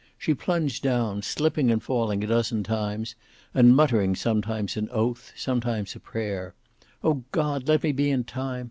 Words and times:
She 0.17 0.33
plunged 0.33 0.81
down, 0.81 1.21
slipping 1.21 1.69
and 1.69 1.83
falling 1.83 2.23
a 2.23 2.25
dozen 2.27 2.63
times, 2.63 3.13
and 3.53 3.75
muttering, 3.75 4.15
some 4.15 4.41
times 4.41 4.75
an 4.75 4.89
oath, 4.89 5.31
some 5.37 5.61
times 5.61 5.95
a 5.95 5.99
prayer, 5.99 6.55
"Oh, 7.03 7.23
God, 7.31 7.67
let 7.67 7.83
me 7.83 7.91
be 7.91 8.09
in 8.09 8.23
time. 8.23 8.59